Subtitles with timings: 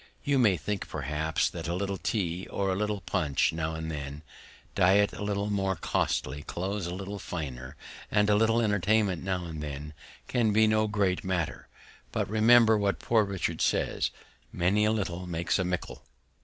[0.23, 4.23] You may think perhaps, that a little Tea, or a little Punch now and then,
[4.73, 7.75] Diet a little more costly, Clothes a little finer,
[8.09, 9.93] and a little Entertainment now and then,
[10.27, 11.67] can be no great Matter;
[12.11, 14.09] but remember what Poor Richard says,
[14.51, 16.01] _Many a Little makes a Mickle.